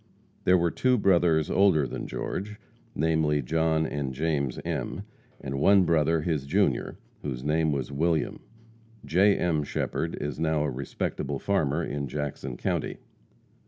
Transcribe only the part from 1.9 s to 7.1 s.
George, namely, John and James M., and one brother his junior,